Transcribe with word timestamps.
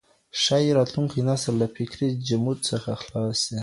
ښايي 0.41 0.71
راتلونکی 0.79 1.19
نسل 1.29 1.53
له 1.61 1.67
فکري 1.75 2.09
جمود 2.27 2.57
څخه 2.69 2.91
خلاص 3.03 3.35
سي. 3.45 3.57